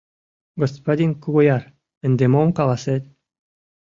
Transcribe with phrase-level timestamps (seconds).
[0.61, 1.63] Господин Кугуяр,
[2.05, 3.03] ынде мом каласет?